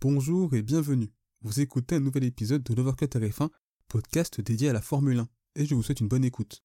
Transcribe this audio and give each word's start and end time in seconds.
Bonjour 0.00 0.54
et 0.54 0.62
bienvenue. 0.62 1.10
Vous 1.42 1.58
écoutez 1.58 1.96
un 1.96 2.00
nouvel 2.00 2.22
épisode 2.22 2.62
de 2.62 2.72
l'Overcut 2.72 3.06
RF1, 3.06 3.48
podcast 3.88 4.40
dédié 4.40 4.68
à 4.68 4.72
la 4.72 4.80
Formule 4.80 5.18
1, 5.18 5.28
et 5.56 5.66
je 5.66 5.74
vous 5.74 5.82
souhaite 5.82 5.98
une 5.98 6.06
bonne 6.06 6.24
écoute. 6.24 6.62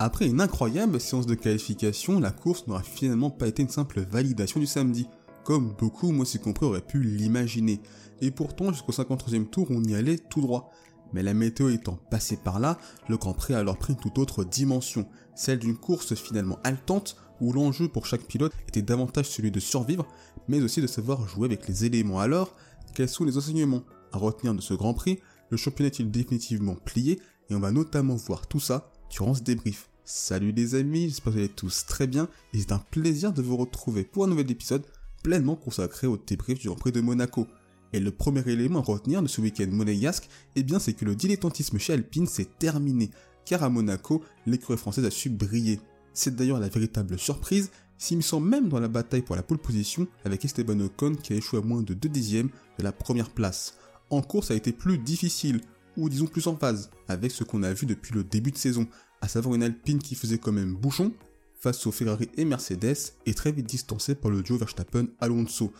Après 0.00 0.26
une 0.26 0.40
incroyable 0.40 0.98
séance 0.98 1.26
de 1.26 1.36
qualification, 1.36 2.18
la 2.18 2.32
course 2.32 2.66
n'aura 2.66 2.82
finalement 2.82 3.30
pas 3.30 3.46
été 3.46 3.62
une 3.62 3.68
simple 3.68 4.00
validation 4.00 4.58
du 4.58 4.66
samedi, 4.66 5.06
comme 5.44 5.76
beaucoup, 5.78 6.10
moi 6.10 6.22
aussi 6.22 6.40
compris, 6.40 6.66
auraient 6.66 6.84
pu 6.84 7.04
l'imaginer. 7.04 7.80
Et 8.20 8.32
pourtant, 8.32 8.72
jusqu'au 8.72 8.90
53e 8.90 9.48
tour, 9.48 9.68
on 9.70 9.84
y 9.84 9.94
allait 9.94 10.18
tout 10.18 10.40
droit. 10.40 10.72
Mais 11.12 11.22
la 11.22 11.34
météo 11.34 11.68
étant 11.68 12.00
passée 12.10 12.36
par 12.36 12.58
là, 12.58 12.78
le 13.08 13.16
Grand 13.16 13.34
Prix 13.34 13.54
a 13.54 13.60
alors 13.60 13.78
pris 13.78 13.92
une 13.92 14.00
toute 14.00 14.18
autre 14.18 14.42
dimension, 14.42 15.08
celle 15.36 15.60
d'une 15.60 15.76
course 15.76 16.16
finalement 16.16 16.58
haletante 16.64 17.16
où 17.44 17.52
l'enjeu 17.52 17.88
pour 17.88 18.06
chaque 18.06 18.26
pilote 18.26 18.52
était 18.68 18.82
davantage 18.82 19.28
celui 19.28 19.50
de 19.50 19.60
survivre, 19.60 20.06
mais 20.48 20.62
aussi 20.62 20.80
de 20.80 20.86
savoir 20.86 21.28
jouer 21.28 21.46
avec 21.46 21.68
les 21.68 21.84
éléments. 21.84 22.20
Alors, 22.20 22.54
quels 22.94 23.08
sont 23.08 23.24
les 23.24 23.36
enseignements 23.36 23.82
à 24.12 24.18
retenir 24.18 24.54
de 24.54 24.60
ce 24.60 24.74
Grand 24.74 24.94
Prix? 24.94 25.18
Le 25.50 25.56
championnat 25.56 25.88
est-il 25.88 26.10
définitivement 26.10 26.74
plié? 26.74 27.20
Et 27.50 27.54
on 27.54 27.60
va 27.60 27.70
notamment 27.70 28.14
voir 28.14 28.46
tout 28.46 28.60
ça 28.60 28.90
durant 29.10 29.34
ce 29.34 29.42
débrief. 29.42 29.90
Salut 30.06 30.52
les 30.52 30.74
amis, 30.74 31.08
j'espère 31.08 31.24
que 31.24 31.30
vous 31.30 31.38
allez 31.38 31.48
tous 31.48 31.86
très 31.86 32.06
bien 32.06 32.28
et 32.52 32.58
c'est 32.58 32.72
un 32.72 32.78
plaisir 32.78 33.32
de 33.32 33.42
vous 33.42 33.56
retrouver 33.56 34.04
pour 34.04 34.24
un 34.24 34.28
nouvel 34.28 34.50
épisode 34.50 34.84
pleinement 35.22 35.56
consacré 35.56 36.06
au 36.06 36.16
débrief 36.16 36.58
du 36.58 36.68
Grand 36.68 36.76
Prix 36.76 36.92
de 36.92 37.00
Monaco. 37.00 37.46
Et 37.92 38.00
le 38.00 38.10
premier 38.10 38.42
élément 38.46 38.80
à 38.80 38.82
retenir 38.82 39.22
de 39.22 39.28
ce 39.28 39.40
week-end 39.40 39.68
monégasque, 39.70 40.28
eh 40.56 40.62
bien 40.62 40.78
c'est 40.78 40.94
que 40.94 41.04
le 41.04 41.14
dilettantisme 41.14 41.78
chez 41.78 41.92
Alpine 41.92 42.26
s'est 42.26 42.48
terminé, 42.58 43.10
car 43.44 43.62
à 43.62 43.68
Monaco, 43.68 44.22
l'écurie 44.46 44.78
française 44.78 45.04
a 45.04 45.10
su 45.10 45.30
briller. 45.30 45.80
C'est 46.14 46.36
d'ailleurs 46.36 46.60
la 46.60 46.68
véritable 46.68 47.18
surprise, 47.18 47.70
s'immisçant 47.98 48.40
même 48.40 48.68
dans 48.68 48.80
la 48.80 48.88
bataille 48.88 49.22
pour 49.22 49.36
la 49.36 49.42
pole 49.42 49.58
position 49.58 50.06
avec 50.24 50.44
Esteban 50.44 50.78
Ocon 50.80 51.16
qui 51.16 51.32
a 51.32 51.36
échoué 51.36 51.58
à 51.58 51.62
moins 51.62 51.82
de 51.82 51.92
2 51.92 52.08
dixièmes 52.08 52.50
de 52.78 52.84
la 52.84 52.92
première 52.92 53.30
place. 53.30 53.76
En 54.10 54.22
course, 54.22 54.48
ça 54.48 54.54
a 54.54 54.56
été 54.56 54.72
plus 54.72 54.98
difficile, 54.98 55.60
ou 55.96 56.08
disons 56.08 56.26
plus 56.26 56.46
en 56.46 56.56
phase, 56.56 56.90
avec 57.08 57.32
ce 57.32 57.44
qu'on 57.44 57.62
a 57.62 57.72
vu 57.72 57.86
depuis 57.86 58.14
le 58.14 58.22
début 58.22 58.52
de 58.52 58.56
saison, 58.56 58.86
à 59.20 59.28
savoir 59.28 59.54
une 59.54 59.62
Alpine 59.62 59.98
qui 59.98 60.14
faisait 60.14 60.38
quand 60.38 60.52
même 60.52 60.74
bouchon 60.74 61.12
face 61.58 61.86
aux 61.86 61.92
Ferrari 61.92 62.28
et 62.36 62.44
Mercedes 62.44 63.14
et 63.26 63.34
très 63.34 63.50
vite 63.50 63.66
distancée 63.66 64.14
par 64.14 64.30
le 64.30 64.42
duo 64.42 64.56
Verstappen-Alonso. 64.58 65.72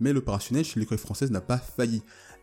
Mais 0.00 0.12
l'opérationnel 0.12 0.64
chez 0.64 0.80
l'écurie 0.80 0.98
française 0.98 1.30
n'a 1.30 1.40
pas 1.40 1.58
failli, 1.58 2.02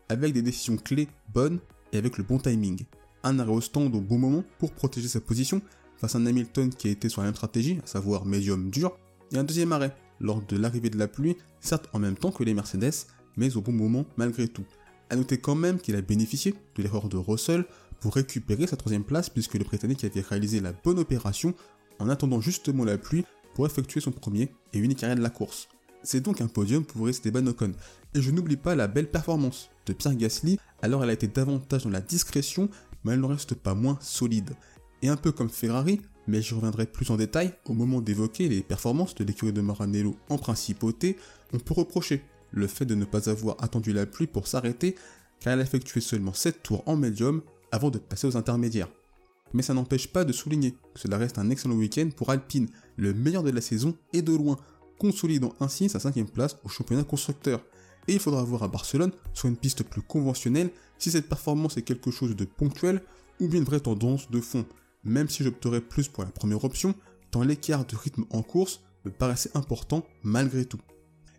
avec 0.09 0.33
des 0.33 0.41
décisions 0.41 0.77
clés 0.77 1.09
bonnes 1.33 1.59
et 1.91 1.97
avec 1.97 2.17
le 2.17 2.23
bon 2.23 2.39
timing. 2.39 2.85
Un 3.23 3.39
arrêt 3.39 3.51
au 3.51 3.61
stand 3.61 3.93
au 3.95 4.01
bon 4.01 4.17
moment 4.17 4.43
pour 4.59 4.71
protéger 4.71 5.07
sa 5.07 5.19
position 5.19 5.61
face 5.97 6.15
à 6.15 6.19
un 6.19 6.25
Hamilton 6.25 6.69
qui 6.69 6.87
a 6.87 6.91
été 6.91 7.09
sur 7.09 7.21
la 7.21 7.27
même 7.27 7.35
stratégie, 7.35 7.79
à 7.83 7.87
savoir 7.87 8.25
médium 8.25 8.69
dur, 8.69 8.97
et 9.31 9.37
un 9.37 9.43
deuxième 9.43 9.71
arrêt, 9.71 9.95
lors 10.19 10.41
de 10.41 10.57
l'arrivée 10.57 10.89
de 10.89 10.97
la 10.97 11.07
pluie, 11.07 11.35
certes 11.59 11.89
en 11.93 11.99
même 11.99 12.15
temps 12.15 12.31
que 12.31 12.43
les 12.43 12.53
Mercedes, 12.53 13.07
mais 13.37 13.55
au 13.57 13.61
bon 13.61 13.71
moment 13.71 14.05
malgré 14.17 14.47
tout. 14.47 14.65
A 15.09 15.15
noter 15.15 15.37
quand 15.37 15.55
même 15.55 15.79
qu'il 15.79 15.95
a 15.95 16.01
bénéficié 16.01 16.53
de 16.75 16.83
l'erreur 16.83 17.09
de 17.09 17.17
Russell 17.17 17.65
pour 17.99 18.15
récupérer 18.15 18.67
sa 18.67 18.77
troisième 18.77 19.03
place 19.03 19.29
puisque 19.29 19.55
le 19.55 19.63
Britannique 19.63 20.03
avait 20.03 20.21
réalisé 20.21 20.59
la 20.59 20.73
bonne 20.73 20.99
opération 20.99 21.53
en 21.99 22.09
attendant 22.09 22.41
justement 22.41 22.85
la 22.85 22.97
pluie 22.97 23.25
pour 23.53 23.65
effectuer 23.65 24.01
son 24.01 24.11
premier 24.11 24.51
et 24.73 24.79
unique 24.79 25.03
arrêt 25.03 25.15
de 25.15 25.21
la 25.21 25.29
course. 25.29 25.67
C'est 26.03 26.21
donc 26.21 26.41
un 26.41 26.47
podium 26.47 26.85
pour 26.85 27.09
Esteban 27.09 27.47
Ocon. 27.47 27.71
Et 28.13 28.21
je 28.21 28.31
n'oublie 28.31 28.57
pas 28.57 28.75
la 28.75 28.87
belle 28.87 29.09
performance 29.09 29.69
de 29.85 29.93
Pierre 29.93 30.15
Gasly, 30.15 30.59
alors 30.81 31.03
elle 31.03 31.09
a 31.09 31.13
été 31.13 31.27
davantage 31.27 31.83
dans 31.83 31.89
la 31.89 32.01
discrétion, 32.01 32.69
mais 33.03 33.13
elle 33.13 33.19
n'en 33.19 33.27
reste 33.27 33.55
pas 33.55 33.73
moins 33.73 33.97
solide. 34.01 34.55
Et 35.05 35.07
un 35.07 35.17
peu 35.17 35.31
comme 35.31 35.51
Ferrari, 35.51 36.01
mais 36.25 36.41
j'y 36.41 36.55
reviendrai 36.55 36.87
plus 36.87 37.11
en 37.11 37.17
détail 37.17 37.53
au 37.65 37.73
moment 37.73 38.01
d'évoquer 38.01 38.49
les 38.49 38.63
performances 38.63 39.13
de 39.13 39.23
l'écurie 39.23 39.53
de 39.53 39.61
Maranello 39.61 40.15
en 40.29 40.39
principauté, 40.39 41.15
on 41.53 41.59
peut 41.59 41.75
reprocher 41.75 42.23
le 42.49 42.65
fait 42.65 42.85
de 42.85 42.95
ne 42.95 43.05
pas 43.05 43.29
avoir 43.29 43.55
attendu 43.63 43.93
la 43.93 44.07
pluie 44.07 44.25
pour 44.25 44.47
s'arrêter, 44.47 44.95
car 45.39 45.53
elle 45.53 45.59
a 45.59 45.61
effectué 45.61 46.01
seulement 46.01 46.33
7 46.33 46.63
tours 46.63 46.81
en 46.87 46.95
médium 46.97 47.43
avant 47.71 47.91
de 47.91 47.99
passer 47.99 48.25
aux 48.25 48.35
intermédiaires. 48.35 48.89
Mais 49.53 49.61
ça 49.61 49.75
n'empêche 49.75 50.07
pas 50.07 50.25
de 50.25 50.33
souligner 50.33 50.71
que 50.71 50.99
cela 50.99 51.19
reste 51.19 51.37
un 51.37 51.51
excellent 51.51 51.75
week-end 51.75 52.09
pour 52.17 52.31
Alpine, 52.31 52.69
le 52.97 53.13
meilleur 53.13 53.43
de 53.43 53.51
la 53.51 53.61
saison 53.61 53.95
et 54.11 54.23
de 54.23 54.35
loin, 54.35 54.57
consolidant 54.97 55.53
ainsi 55.59 55.87
sa 55.87 55.99
cinquième 55.99 56.29
place 56.29 56.57
au 56.63 56.67
championnat 56.67 57.03
constructeur. 57.03 57.63
Et 58.07 58.13
il 58.13 58.19
faudra 58.19 58.43
voir 58.43 58.63
à 58.63 58.67
Barcelone, 58.69 59.11
sur 59.35 59.49
une 59.49 59.57
piste 59.57 59.83
plus 59.83 60.01
conventionnelle, 60.01 60.71
si 60.97 61.11
cette 61.11 61.29
performance 61.29 61.77
est 61.77 61.83
quelque 61.83 62.09
chose 62.09 62.35
de 62.35 62.45
ponctuel 62.45 63.03
ou 63.39 63.47
bien 63.47 63.59
une 63.59 63.65
vraie 63.65 63.79
tendance 63.79 64.31
de 64.31 64.41
fond 64.41 64.65
même 65.05 65.29
si 65.29 65.43
j'opterais 65.43 65.81
plus 65.81 66.07
pour 66.07 66.23
la 66.23 66.31
première 66.31 66.63
option, 66.63 66.95
tant 67.31 67.43
l'écart 67.43 67.85
de 67.85 67.95
rythme 67.95 68.25
en 68.31 68.41
course 68.41 68.81
me 69.05 69.11
paraissait 69.11 69.51
important 69.53 70.05
malgré 70.23 70.65
tout. 70.65 70.81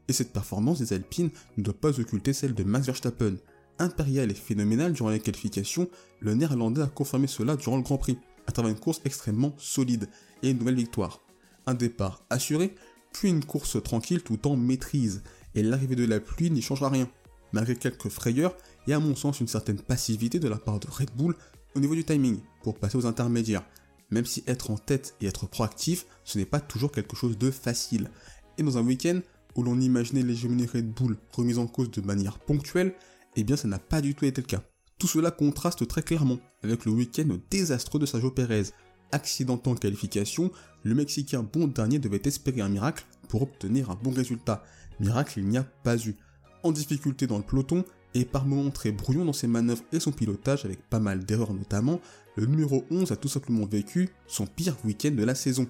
Et 0.08 0.12
cette 0.12 0.32
performance 0.32 0.78
des 0.78 0.92
Alpines 0.92 1.30
ne 1.56 1.62
doit 1.62 1.74
pas 1.74 1.98
occulter 1.98 2.32
celle 2.32 2.54
de 2.54 2.62
Max 2.62 2.86
Verstappen. 2.86 3.36
Impérial 3.78 4.30
et 4.30 4.34
phénoménal 4.34 4.92
durant 4.92 5.10
les 5.10 5.20
qualifications, 5.20 5.88
le 6.20 6.34
néerlandais 6.34 6.80
a 6.80 6.86
confirmé 6.86 7.26
cela 7.26 7.56
durant 7.56 7.76
le 7.76 7.82
Grand 7.82 7.98
Prix, 7.98 8.18
à 8.46 8.52
travers 8.52 8.70
une 8.70 8.78
course 8.78 9.02
extrêmement 9.04 9.54
solide 9.58 10.08
et 10.42 10.50
une 10.50 10.58
nouvelle 10.58 10.76
victoire. 10.76 11.20
Un 11.66 11.74
départ 11.74 12.24
assuré, 12.30 12.74
puis 13.12 13.28
une 13.28 13.44
course 13.44 13.82
tranquille 13.82 14.22
tout 14.22 14.46
en 14.46 14.56
maîtrise, 14.56 15.22
et 15.54 15.62
l'arrivée 15.62 15.96
de 15.96 16.06
la 16.06 16.20
pluie 16.20 16.50
n'y 16.50 16.62
changera 16.62 16.88
rien, 16.88 17.08
malgré 17.52 17.74
quelques 17.74 18.08
frayeurs 18.08 18.56
et 18.86 18.92
à 18.92 19.00
mon 19.00 19.16
sens 19.16 19.40
une 19.40 19.48
certaine 19.48 19.80
passivité 19.80 20.38
de 20.38 20.48
la 20.48 20.56
part 20.56 20.78
de 20.78 20.86
Red 20.88 21.10
Bull 21.16 21.34
au 21.74 21.80
niveau 21.80 21.94
du 21.94 22.04
timing, 22.04 22.38
pour 22.66 22.80
passer 22.80 22.98
aux 22.98 23.06
intermédiaires, 23.06 23.62
même 24.10 24.24
si 24.24 24.42
être 24.48 24.72
en 24.72 24.76
tête 24.76 25.14
et 25.20 25.26
être 25.26 25.46
proactif, 25.46 26.04
ce 26.24 26.36
n'est 26.36 26.44
pas 26.44 26.58
toujours 26.58 26.90
quelque 26.90 27.14
chose 27.14 27.38
de 27.38 27.52
facile. 27.52 28.10
Et 28.58 28.64
dans 28.64 28.76
un 28.76 28.84
week-end 28.84 29.20
où 29.54 29.62
l'on 29.62 29.80
imaginait 29.80 30.24
l'hégémonie 30.24 30.66
Red 30.66 30.90
Bull 30.92 31.16
remise 31.30 31.58
en 31.58 31.68
cause 31.68 31.92
de 31.92 32.00
manière 32.00 32.40
ponctuelle, 32.40 32.96
eh 33.36 33.44
bien 33.44 33.54
ça 33.54 33.68
n'a 33.68 33.78
pas 33.78 34.00
du 34.00 34.16
tout 34.16 34.24
été 34.24 34.40
le 34.40 34.48
cas. 34.48 34.64
Tout 34.98 35.06
cela 35.06 35.30
contraste 35.30 35.86
très 35.86 36.02
clairement 36.02 36.40
avec 36.64 36.86
le 36.86 36.90
week-end 36.90 37.38
désastreux 37.52 38.00
de 38.00 38.06
Sergio 38.06 38.32
Perez. 38.32 38.64
Accidentant 39.12 39.70
en 39.70 39.76
qualification, 39.76 40.50
le 40.82 40.96
Mexicain 40.96 41.44
bon 41.44 41.68
dernier 41.68 42.00
devait 42.00 42.22
espérer 42.24 42.62
un 42.62 42.68
miracle 42.68 43.06
pour 43.28 43.42
obtenir 43.42 43.92
un 43.92 43.94
bon 43.94 44.10
résultat. 44.10 44.64
Miracle 44.98 45.38
il 45.38 45.46
n'y 45.46 45.58
a 45.58 45.62
pas 45.62 45.96
eu. 45.98 46.16
En 46.64 46.72
difficulté 46.72 47.28
dans 47.28 47.38
le 47.38 47.44
peloton, 47.44 47.84
et 48.16 48.24
par 48.24 48.46
moments 48.46 48.70
très 48.70 48.92
brouillon 48.92 49.24
dans 49.24 49.34
ses 49.34 49.46
manœuvres 49.46 49.84
et 49.92 50.00
son 50.00 50.10
pilotage 50.10 50.64
avec 50.64 50.80
pas 50.88 50.98
mal 50.98 51.24
d'erreurs 51.24 51.52
notamment, 51.52 52.00
le 52.36 52.46
numéro 52.46 52.84
11 52.90 53.12
a 53.12 53.16
tout 53.16 53.28
simplement 53.28 53.66
vécu 53.66 54.10
son 54.26 54.46
pire 54.46 54.76
week-end 54.84 55.12
de 55.12 55.24
la 55.24 55.34
saison. 55.34 55.66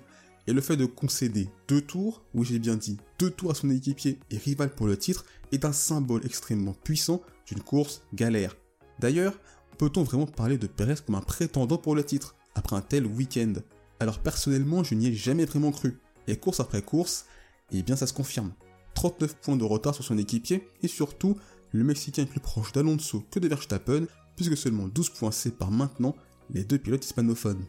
Et 0.48 0.52
le 0.52 0.60
fait 0.60 0.76
de 0.76 0.86
concéder 0.86 1.48
deux 1.66 1.80
tours, 1.80 2.22
oui 2.34 2.46
j'ai 2.46 2.58
bien 2.58 2.76
dit 2.76 2.98
deux 3.18 3.30
tours 3.30 3.52
à 3.52 3.54
son 3.54 3.70
équipier 3.70 4.18
et 4.30 4.38
rival 4.38 4.74
pour 4.74 4.86
le 4.86 4.96
titre, 4.96 5.24
est 5.52 5.64
un 5.64 5.72
symbole 5.72 6.24
extrêmement 6.24 6.74
puissant 6.74 7.22
d'une 7.46 7.62
course 7.62 8.02
galère. 8.14 8.56
D'ailleurs, 8.98 9.38
peut-on 9.78 10.02
vraiment 10.02 10.26
parler 10.26 10.58
de 10.58 10.66
Perez 10.66 10.96
comme 11.04 11.14
un 11.14 11.20
prétendant 11.20 11.78
pour 11.78 11.94
le 11.94 12.04
titre, 12.04 12.34
après 12.54 12.76
un 12.76 12.80
tel 12.80 13.06
week-end? 13.06 13.54
Alors 14.00 14.18
personnellement, 14.18 14.84
je 14.84 14.94
n'y 14.94 15.08
ai 15.08 15.14
jamais 15.14 15.44
vraiment 15.44 15.72
cru. 15.72 15.98
Et 16.26 16.36
course 16.36 16.60
après 16.60 16.82
course, 16.82 17.26
eh 17.72 17.82
bien 17.82 17.96
ça 17.96 18.06
se 18.06 18.12
confirme. 18.12 18.52
39 18.94 19.36
points 19.36 19.56
de 19.56 19.64
retard 19.64 19.94
sur 19.94 20.04
son 20.04 20.18
équipier, 20.18 20.68
et 20.82 20.88
surtout 20.88 21.36
le 21.72 21.84
Mexicain 21.84 22.22
est 22.22 22.26
plus 22.26 22.40
proche 22.40 22.72
d'Alonso 22.72 23.24
que 23.30 23.38
de 23.38 23.48
Verstappen, 23.48 24.06
puisque 24.36 24.56
seulement 24.56 24.88
12 24.88 25.10
points 25.10 25.30
séparent 25.30 25.70
maintenant 25.70 26.14
les 26.50 26.64
deux 26.64 26.78
pilotes 26.78 27.04
hispanophones. 27.04 27.64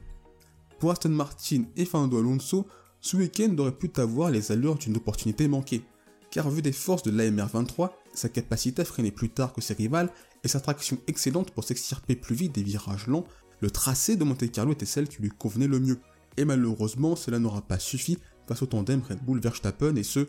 Pour 0.80 0.92
Aston 0.92 1.10
Martin 1.10 1.64
et 1.76 1.86
Fernando 1.86 2.20
Alonso, 2.20 2.68
ce 3.02 3.18
week-end 3.18 3.56
aurait 3.58 3.72
pu 3.72 3.92
avoir 3.98 4.30
les 4.30 4.52
allures 4.52 4.76
d'une 4.76 4.98
opportunité 4.98 5.48
manquée, 5.48 5.84
car 6.32 6.50
vu 6.50 6.62
des 6.62 6.72
forces 6.72 7.04
de 7.04 7.12
l'AMR23, 7.12 7.92
sa 8.14 8.30
capacité 8.30 8.82
à 8.82 8.86
freiner 8.86 9.12
plus 9.12 9.30
tard 9.30 9.54
que 9.54 9.62
ses 9.62 9.74
rivales 9.74 10.12
et 10.44 10.48
sa 10.48 10.60
traction 10.60 10.98
excellente 11.08 11.52
pour 11.52 11.64
s'extirper 11.64 12.16
plus 12.16 12.36
vite 12.36 12.56
des 12.56 12.64
virages 12.64 13.08
lents, 13.08 13.26
le 13.60 13.72
tracé 13.72 14.16
de 14.16 14.24
Monte 14.24 14.52
Carlo 14.52 14.74
était 14.74 14.86
celle 14.86 15.08
qui 15.08 15.22
lui 15.22 15.30
convenait 15.30 15.68
le 15.68 15.80
mieux. 15.80 16.00
Et 16.38 16.46
malheureusement, 16.46 17.16
cela 17.16 17.40
n'aura 17.40 17.62
pas 17.62 17.80
suffi 17.80 18.18
face 18.48 18.62
au 18.62 18.68
tandem 18.68 19.02
Red 19.02 19.24
Bull 19.24 19.40
Verstappen 19.40 19.96
et 19.96 20.04
ce, 20.04 20.20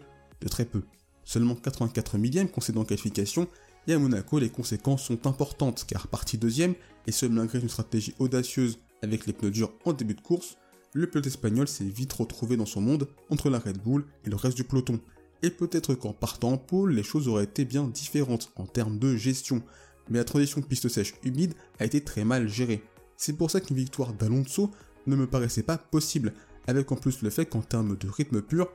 de 0.41 0.49
très 0.49 0.65
peu. 0.65 0.83
Seulement 1.25 1.55
84 1.55 2.17
millième 2.17 2.49
concédant 2.49 2.85
qualification, 2.85 3.49
et 3.89 3.95
à 3.95 3.99
Monaco 3.99 4.39
les 4.39 4.51
conséquences 4.51 5.05
sont 5.05 5.27
importantes 5.27 5.85
car 5.89 6.07
parti 6.07 6.39
deuxième, 6.39 6.75
et 7.07 7.13
ce 7.13 7.27
malgré 7.27 7.59
une 7.59 7.69
stratégie 7.69 8.15
audacieuse 8.19 8.79
avec 9.03 9.27
les 9.27 9.33
pneus 9.33 9.51
durs 9.51 9.73
en 9.85 9.93
début 9.93 10.15
de 10.15 10.21
course, 10.21 10.57
le 10.93 11.09
pilote 11.09 11.27
espagnol 11.27 11.67
s'est 11.67 11.85
vite 11.85 12.13
retrouvé 12.13 12.57
dans 12.57 12.67
son 12.67 12.81
monde 12.81 13.09
entre 13.31 13.51
la 13.51 13.59
Red 13.59 13.79
Bull 13.79 14.05
et 14.25 14.31
le 14.31 14.37
reste 14.37 14.57
du 14.57 14.65
peloton. 14.65 15.01
Et 15.43 15.51
peut-être 15.51 15.95
qu'en 15.95 16.13
partant 16.13 16.53
en 16.53 16.59
pôle, 16.59 16.93
les 16.93 17.03
choses 17.03 17.29
auraient 17.29 17.45
été 17.45 17.65
bien 17.65 17.85
différentes 17.85 18.51
en 18.57 18.67
termes 18.67 18.99
de 18.99 19.17
gestion, 19.17 19.63
mais 20.09 20.19
la 20.19 20.25
transition 20.25 20.61
piste 20.63 20.89
sèche 20.89 21.15
humide 21.25 21.55
a 21.79 21.85
été 21.85 22.03
très 22.03 22.25
mal 22.25 22.49
gérée. 22.49 22.83
C'est 23.17 23.35
pour 23.35 23.51
ça 23.51 23.61
qu'une 23.61 23.77
victoire 23.77 24.13
d'Alonso 24.13 24.71
ne 25.07 25.17
me 25.17 25.27
paraissait 25.27 25.63
pas 25.63 25.79
possible, 25.79 26.35
avec 26.67 26.91
en 26.93 26.97
plus 26.97 27.23
le 27.23 27.31
fait 27.31 27.47
qu'en 27.47 27.63
termes 27.63 27.97
de 27.97 28.09
rythme 28.09 28.43
pur, 28.43 28.69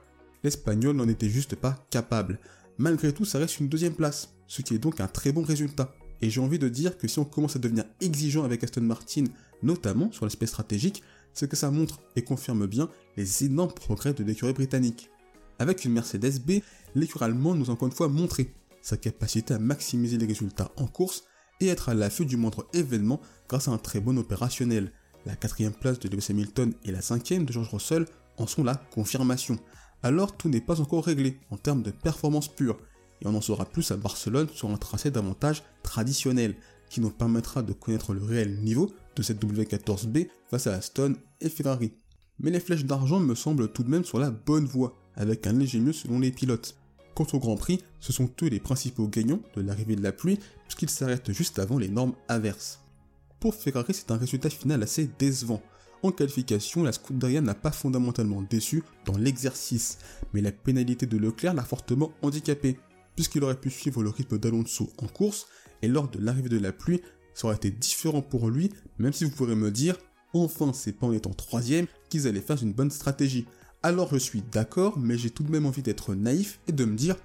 l'Espagnol 0.44 0.96
n'en 0.96 1.08
était 1.08 1.30
juste 1.30 1.56
pas 1.56 1.86
capable. 1.90 2.40
Malgré 2.78 3.14
tout, 3.14 3.26
ça 3.26 3.40
reste 3.40 3.60
une 3.60 3.70
deuxième 3.70 3.94
place, 3.94 4.34
ce 4.48 4.62
qui 4.62 4.74
est 4.74 4.80
donc 4.80 5.00
un 5.00 5.08
très 5.08 5.32
bon 5.32 5.44
résultat. 5.44 5.94
Et 6.22 6.30
j'ai 6.30 6.42
envie 6.42 6.60
de 6.60 6.70
dire 6.70 6.98
que 6.98 7.08
si 7.08 7.20
on 7.20 7.26
commence 7.26 7.56
à 7.56 7.60
devenir 7.60 7.86
exigeant 8.02 8.44
avec 8.44 8.64
Aston 8.64 8.82
Martin, 8.82 9.26
notamment 9.62 10.12
sur 10.12 10.26
l'aspect 10.26 10.48
stratégique, 10.48 11.04
c'est 11.34 11.50
que 11.50 11.56
ça 11.56 11.72
montre 11.72 12.00
et 12.16 12.24
confirme 12.24 12.66
bien 12.66 12.90
les 13.18 13.44
énormes 13.44 13.74
progrès 13.74 14.14
de 14.14 14.24
l'écurie 14.24 14.54
britannique. 14.54 15.10
Avec 15.60 15.86
une 15.86 15.94
Mercedes 15.94 16.40
B, 16.46 16.62
l'écurie 16.96 17.26
allemande 17.26 17.60
nous 17.60 17.70
a 17.70 17.74
encore 17.74 17.88
une 17.88 17.94
fois 17.94 18.08
montré 18.08 18.54
sa 18.82 18.98
capacité 18.98 19.54
à 19.54 19.60
maximiser 19.60 20.18
les 20.18 20.26
résultats 20.26 20.72
en 20.78 20.88
course 20.88 21.24
et 21.62 21.68
être 21.68 21.90
à 21.90 21.94
l'affût 21.94 22.26
du 22.26 22.38
moindre 22.38 22.68
événement 22.74 23.22
grâce 23.48 23.68
à 23.68 23.72
un 23.72 23.78
très 23.78 24.00
bon 24.00 24.18
opérationnel. 24.18 24.92
La 25.26 25.36
quatrième 25.36 25.74
place 25.74 26.00
de 26.00 26.10
Lewis 26.10 26.28
Hamilton 26.30 26.74
et 26.84 26.92
la 26.92 27.02
cinquième 27.02 27.46
de 27.46 27.54
George 27.54 27.70
Russell 27.70 28.06
en 28.38 28.48
sont 28.48 28.64
la 28.64 28.76
confirmation. 28.76 29.58
Alors 30.04 30.36
tout 30.36 30.50
n'est 30.50 30.62
pas 30.62 30.82
encore 30.82 31.06
réglé 31.06 31.40
en 31.50 31.58
termes 31.58 31.82
de 31.82 31.92
performance 31.92 32.50
pure, 32.50 32.78
et 33.22 33.28
on 33.28 33.36
en 33.36 33.42
saura 33.42 33.66
plus 33.66 33.90
à 33.92 33.98
Barcelone 33.98 34.50
sur 34.54 34.70
un 34.70 34.78
tracé 34.78 35.10
davantage 35.12 35.64
traditionnel, 35.82 36.56
qui 36.90 37.02
nous 37.02 37.10
permettra 37.10 37.64
de 37.64 37.74
connaître 37.74 38.14
le 38.14 38.24
réel 38.24 38.60
niveau 38.62 38.92
de 39.16 39.24
cette 39.24 39.44
W14B 39.44 40.28
face 40.50 40.68
à 40.68 40.74
Aston 40.74 41.16
et 41.42 41.50
Ferrari. 41.50 41.94
Mais 42.40 42.52
les 42.52 42.60
flèches 42.60 42.86
d'argent 42.86 43.20
me 43.20 43.34
semblent 43.34 43.72
tout 43.72 43.84
de 43.84 43.90
même 43.90 44.04
sur 44.04 44.20
la 44.20 44.30
bonne 44.30 44.66
voie, 44.66 44.94
avec 45.16 45.48
un 45.48 45.54
léger 45.54 45.80
mieux 45.80 45.94
selon 45.94 46.20
les 46.20 46.32
pilotes. 46.32 46.76
Quant 47.16 47.28
au 47.34 47.40
Grand 47.40 47.56
Prix, 47.56 47.80
ce 48.00 48.12
sont 48.12 48.30
eux 48.44 48.48
les 48.48 48.60
principaux 48.60 49.08
gagnants 49.08 49.42
de 49.56 49.62
l'arrivée 49.62 49.96
de 49.96 50.04
la 50.04 50.12
pluie, 50.12 50.40
puisqu'ils 50.64 50.90
s'arrêtent 50.90 51.32
juste 51.32 51.60
avant 51.60 51.78
les 51.78 51.90
normes 51.90 52.14
averses. 52.28 52.82
Pour 53.40 53.56
Ferrari, 53.56 53.94
c'est 53.94 54.12
un 54.12 54.18
résultat 54.18 54.50
final 54.50 54.84
assez 54.84 55.10
décevant. 55.20 55.62
En 56.04 56.12
qualification, 56.12 56.84
la 56.84 56.92
Scuderia 56.92 57.40
n'a 57.40 57.56
pas 57.56 57.72
fondamentalement 57.72 58.42
déçu 58.42 58.84
dans 59.06 59.18
l'exercice, 59.18 60.00
mais 60.34 60.42
la 60.42 60.52
pénalité 60.52 61.06
de 61.06 61.18
Leclerc 61.18 61.54
l'a 61.54 61.64
fortement 61.64 62.12
handicapé, 62.22 62.78
puisqu'il 63.16 63.42
aurait 63.42 63.60
pu 63.60 63.70
suivre 63.70 64.04
le 64.04 64.10
rythme 64.10 64.38
d'Alonso 64.38 64.92
en 64.98 65.08
course, 65.08 65.48
et 65.82 65.88
lors 65.88 66.10
de 66.10 66.20
l'arrivée 66.20 66.50
de 66.50 66.60
la 66.60 66.74
pluie, 66.74 67.02
ça 67.34 67.48
aurait 67.48 67.56
été 67.56 67.72
différent 67.72 68.22
pour 68.22 68.50
lui, 68.50 68.70
même 69.00 69.14
si 69.14 69.24
vous 69.24 69.32
pourrez 69.32 69.56
me 69.56 69.72
dire, 69.72 69.98
enfin 70.34 70.74
c'est 70.74 70.92
pas 70.92 71.08
en 71.08 71.14
étant 71.14 71.34
troisième 71.34 71.88
qu'ils 72.10 72.28
allaient 72.28 72.42
faire 72.42 72.62
une 72.62 72.74
bonne 72.74 72.92
stratégie. 72.92 73.46
Alors 73.82 74.10
je 74.12 74.18
suis 74.18 74.44
d'accord, 74.52 75.00
mais 75.00 75.18
j'ai 75.18 75.30
tout 75.30 75.44
de 75.44 75.52
même 75.52 75.66
envie 75.66 75.84
d'être 75.84 76.16
naïf 76.16 76.60
et 76.68 76.74
de 76.74 76.84
me 76.84 76.98
dire 76.98 77.16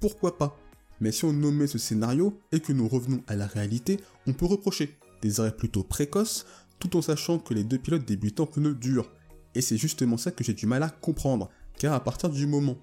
pourquoi 0.00 0.38
pas? 0.38 0.58
Mais 1.00 1.12
si 1.12 1.26
on 1.26 1.32
nommait 1.32 1.66
ce 1.66 1.78
scénario 1.78 2.40
et 2.52 2.60
que 2.60 2.72
nous 2.72 2.88
revenons 2.88 3.22
à 3.26 3.36
la 3.36 3.46
réalité, 3.46 3.98
on 4.26 4.32
peut 4.32 4.46
reprocher 4.46 4.96
des 5.22 5.40
arrêts 5.40 5.56
plutôt 5.56 5.82
précoces, 5.82 6.46
tout 6.78 6.96
en 6.96 7.02
sachant 7.02 7.38
que 7.38 7.54
les 7.54 7.64
deux 7.64 7.78
pilotes 7.78 8.04
débutent 8.04 8.40
en 8.40 8.46
pneus 8.46 8.74
durs. 8.74 9.10
Et 9.54 9.60
c'est 9.60 9.76
justement 9.76 10.16
ça 10.16 10.30
que 10.30 10.44
j'ai 10.44 10.54
du 10.54 10.66
mal 10.66 10.82
à 10.82 10.90
comprendre, 10.90 11.50
car 11.78 11.94
à 11.94 12.02
partir 12.02 12.30
du 12.30 12.46
moment 12.46 12.76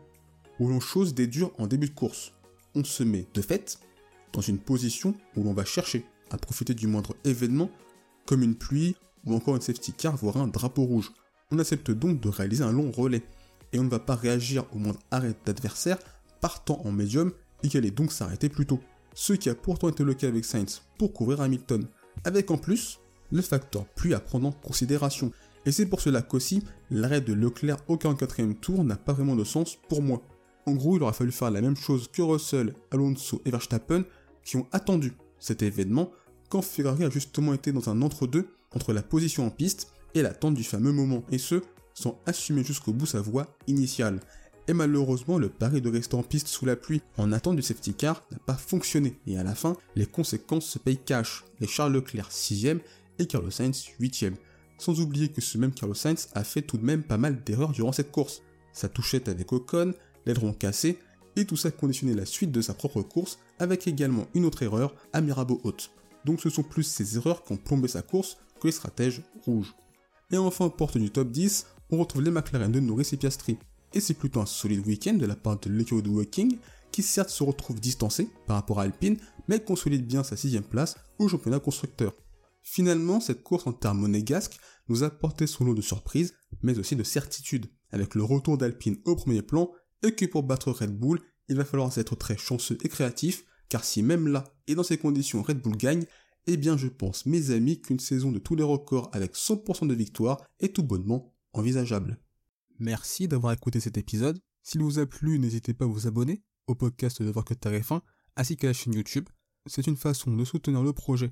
où 0.60 0.68
l'on 0.68 0.80
chose 0.80 1.14
des 1.14 1.28
durs 1.28 1.52
en 1.58 1.68
début 1.68 1.90
de 1.90 1.94
course, 1.94 2.34
on 2.76 2.84
se 2.84 3.04
met 3.04 3.28
de 3.34 3.42
fait 3.42 3.80
dans 4.34 4.42
une 4.42 4.60
position 4.60 5.16
où 5.36 5.44
l'on 5.44 5.54
va 5.54 5.66
chercher 5.66 6.06
à 6.30 6.38
profiter 6.38 6.74
du 6.74 6.88
moindre 6.88 7.16
événement, 7.26 7.70
comme 8.26 8.44
une 8.44 8.56
pluie 8.56 8.96
ou 9.26 9.36
encore 9.36 9.56
une 9.56 9.62
safety 9.62 9.94
car, 9.94 10.16
voire 10.16 10.38
un 10.38 10.48
drapeau 10.48 10.84
rouge. 10.84 11.12
On 11.52 11.60
accepte 11.60 11.92
donc 11.92 12.22
de 12.22 12.30
réaliser 12.30 12.64
un 12.64 12.72
long 12.72 12.92
relais, 12.92 13.24
et 13.74 13.80
on 13.80 13.84
ne 13.84 13.90
va 13.90 14.00
pas 14.00 14.16
réagir 14.16 14.66
au 14.74 14.78
moindre 14.78 15.00
arrêt 15.12 15.36
d'adversaire 15.46 15.98
partant 16.40 16.82
en 16.86 16.92
médium 16.92 17.32
et 17.64 17.70
qui 17.70 17.78
allait 17.78 17.92
donc 17.92 18.12
s'arrêter 18.12 18.50
plus 18.50 18.66
tôt. 18.66 18.80
Ce 19.14 19.34
qui 19.34 19.50
a 19.50 19.56
pourtant 19.56 19.90
été 19.90 20.04
le 20.04 20.14
cas 20.14 20.28
avec 20.28 20.46
Sainz 20.46 20.82
pour 20.98 21.14
couvrir 21.14 21.42
Hamilton, 21.42 21.86
avec 22.24 22.50
en 22.52 22.58
plus 22.58 23.00
le 23.32 23.42
facteur 23.42 23.86
pluie 23.86 24.14
à 24.14 24.20
prendre 24.20 24.48
en 24.48 24.52
considération. 24.52 25.32
Et 25.66 25.72
c'est 25.72 25.86
pour 25.86 26.02
cela 26.02 26.22
qu'aussi, 26.22 26.64
l'arrêt 26.90 27.22
de 27.22 27.34
Leclerc 27.34 27.78
au 27.88 27.96
44e 27.96 28.56
tour 28.56 28.84
n'a 28.84 28.98
pas 28.98 29.14
vraiment 29.14 29.36
de 29.36 29.44
sens 29.44 29.78
pour 29.90 30.02
moi. 30.02 30.22
En 30.66 30.74
gros, 30.74 30.98
il 30.98 31.04
aura 31.04 31.14
fallu 31.14 31.32
faire 31.32 31.52
la 31.52 31.62
même 31.62 31.76
chose 31.76 32.08
que 32.12 32.22
Russell, 32.22 32.74
Alonso 32.92 33.42
et 33.46 33.52
Verstappen 33.52 34.04
qui 34.44 34.58
ont 34.58 34.68
attendu 34.72 35.14
cet 35.40 35.62
événement 35.62 36.12
quand 36.50 36.62
Ferrari 36.62 37.04
a 37.06 37.10
justement 37.10 37.54
été 37.54 37.72
dans 37.72 37.90
un 37.90 38.02
entre-deux 38.02 38.48
entre 38.76 38.94
la 38.94 39.02
position 39.02 39.46
en 39.46 39.50
piste 39.50 39.92
et 40.14 40.22
l'attente 40.22 40.56
du 40.56 40.64
fameux 40.64 40.92
moment, 40.92 41.24
et 41.32 41.38
ce, 41.38 41.62
sans 41.94 42.20
assumer 42.26 42.64
jusqu'au 42.64 42.94
bout 42.94 43.06
sa 43.06 43.22
voie 43.22 43.48
initiale. 43.68 44.20
Et 44.68 44.74
malheureusement, 44.74 45.38
le 45.38 45.50
pari 45.50 45.82
de 45.82 45.90
rester 45.90 46.16
en 46.16 46.24
piste 46.24 46.48
sous 46.48 46.66
la 46.66 46.76
pluie 46.76 47.02
en 47.18 47.32
attente 47.32 47.56
du 47.56 47.62
safety 47.62 47.94
car 47.94 48.24
n'a 48.32 48.38
pas 48.40 48.56
fonctionné, 48.56 49.18
et 49.28 49.38
à 49.38 49.44
la 49.44 49.56
fin, 49.56 49.76
les 49.96 50.06
conséquences 50.06 50.66
se 50.66 50.80
payent 50.80 50.98
cash, 51.04 51.46
les 51.60 51.68
Charles 51.68 51.94
Leclerc 51.94 52.30
6ème 52.30 52.80
et 53.22 53.28
Carlos 53.28 53.52
Sainz 53.52 53.86
8ème. 54.00 54.36
Sans 54.78 55.00
oublier 55.00 55.30
que 55.30 55.42
ce 55.42 55.58
même 55.58 55.74
Carlos 55.74 55.94
Sainz 55.94 56.30
a 56.34 56.44
fait 56.44 56.64
tout 56.64 56.78
de 56.78 56.84
même 56.84 57.04
pas 57.04 57.18
mal 57.18 57.44
d'erreurs 57.44 57.72
durant 57.72 57.92
cette 57.92 58.12
course. 58.12 58.42
Sa 58.74 58.90
touchette 58.90 59.30
avec 59.30 59.54
Ocon, 59.54 59.94
l'aileron 60.26 60.54
cassé, 60.54 60.98
et 61.36 61.46
tout 61.46 61.56
ça 61.56 61.72
conditionnait 61.72 62.16
la 62.16 62.26
suite 62.26 62.52
de 62.52 62.62
sa 62.62 62.74
propre 62.74 63.02
course 63.02 63.40
avec 63.60 63.88
également 63.88 64.28
une 64.34 64.46
autre 64.46 64.64
erreur 64.64 64.96
à 65.14 65.22
Mirabeau 65.22 65.62
haute. 65.64 65.92
Donc 66.26 66.42
ce 66.42 66.50
sont 66.50 66.64
plus 66.64 66.84
ces 66.84 67.16
erreurs 67.16 67.44
qui 67.44 67.54
ont 67.54 67.58
plombé 67.58 67.88
sa 67.88 68.02
course 68.02 68.38
que 68.60 68.68
les 68.68 68.74
stratèges 68.74 69.22
rouges. 69.46 69.76
Et 70.32 70.38
enfin, 70.38 70.70
porte 70.70 70.98
du 70.98 71.10
top 71.10 71.30
10, 71.32 71.68
on 71.92 71.98
retrouve 71.98 72.24
les 72.24 72.32
McLaren 72.32 72.72
de 72.72 72.80
Norris 72.80 73.10
et 73.12 73.18
Piastri. 73.18 73.58
Et 73.94 74.00
c'est 74.00 74.14
plutôt 74.14 74.40
un 74.40 74.46
solide 74.46 74.86
week-end 74.86 75.14
de 75.14 75.26
la 75.26 75.36
part 75.36 75.60
de 75.60 75.70
l'équipe 75.70 76.02
de 76.02 76.48
qui 76.92 77.04
certes 77.04 77.30
se 77.30 77.44
retrouve 77.44 77.80
distancé 77.80 78.30
par 78.48 78.58
rapport 78.58 78.80
à 78.80 78.84
Alpine, 78.84 79.18
mais 79.48 79.60
consolide 79.60 80.06
bien 80.06 80.24
sa 80.24 80.36
sixième 80.36 80.64
place 80.64 80.96
au 81.20 81.28
championnat 81.28 81.60
constructeur. 81.60 82.14
Finalement, 82.62 83.20
cette 83.20 83.44
course 83.44 83.68
en 83.68 83.74
termes 83.74 84.00
monégasques 84.00 84.60
nous 84.88 85.04
a 85.04 85.08
apporté 85.08 85.48
son 85.48 85.66
lot 85.66 85.74
de 85.74 85.82
surprises, 85.82 86.34
mais 86.62 86.78
aussi 86.78 86.96
de 86.96 87.04
certitudes, 87.04 87.68
avec 87.92 88.16
le 88.16 88.24
retour 88.24 88.58
d'Alpine 88.58 88.98
au 89.06 89.16
premier 89.16 89.42
plan 89.42 89.72
et 90.04 90.14
que 90.14 90.26
pour 90.26 90.44
battre 90.44 90.72
Red 90.72 90.98
Bull, 90.98 91.20
il 91.50 91.56
va 91.56 91.66
falloir 91.66 91.98
être 91.98 92.16
très 92.16 92.38
chanceux 92.38 92.78
et 92.84 92.90
créatif, 92.90 93.44
car 93.70 93.84
si 93.84 94.04
même 94.04 94.28
là 94.28 94.44
et 94.68 94.76
dans 94.76 94.84
ces 94.84 94.98
conditions 94.98 95.42
Red 95.42 95.62
Bull 95.62 95.76
gagne, 95.76 96.06
eh 96.48 96.58
bien 96.58 96.78
je 96.78 96.88
pense 96.88 97.26
mes 97.26 97.52
amis 97.52 97.82
qu'une 97.82 98.00
saison 98.00 98.32
de 98.32 98.40
tous 98.40 98.56
les 98.56 98.64
records 98.64 99.10
avec 99.14 99.36
100% 99.36 99.88
de 99.88 99.94
victoire 99.94 100.42
est 100.60 100.76
tout 100.76 100.84
bonnement 100.84 101.34
envisageable. 101.54 102.20
Merci 102.80 103.28
d'avoir 103.28 103.54
écouté 103.54 103.80
cet 103.80 103.98
épisode. 103.98 104.40
S'il 104.64 104.82
vous 104.82 105.00
a 105.00 105.06
plu, 105.06 105.40
n'hésitez 105.40 105.74
pas 105.74 105.86
à 105.86 105.88
vous 105.88 106.08
abonner 106.08 106.42
au 106.68 106.76
podcast 106.76 107.22
de 107.22 107.30
Voir 107.30 107.46
que 107.46 107.54
TF1 107.54 108.02
ainsi 108.36 108.58
qu'à 108.58 108.68
la 108.68 108.74
chaîne 108.74 108.94
YouTube. 108.94 109.28
C'est 109.68 109.88
une 109.88 109.98
façon 109.98 110.36
de 110.36 110.46
soutenir 110.46 110.82
le 110.82 110.94
projet 110.94 111.32